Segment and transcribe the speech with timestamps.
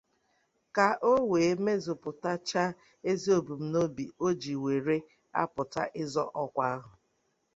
[0.75, 2.75] ka o wee mezùpụtachaa
[3.09, 4.97] ezi ebumnobi o ji were
[5.41, 6.91] apụta ịzọ ọkwa ahụ.